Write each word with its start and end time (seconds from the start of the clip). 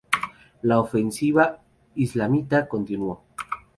La 0.63 0.79
ofensiva 0.79 1.59
islamista 1.93 2.67
continuó. 2.67 3.21